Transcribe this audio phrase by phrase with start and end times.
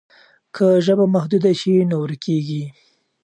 [0.55, 2.63] که ژبه محدوده شي نو ورکېږي.